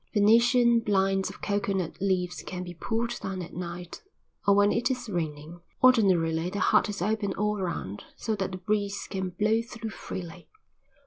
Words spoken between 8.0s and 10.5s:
so that the breeze can blow through freely.